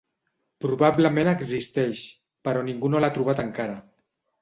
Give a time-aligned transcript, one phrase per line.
[0.65, 2.03] Probablement existeix,
[2.49, 3.81] però ningú no l'ha trobat encara.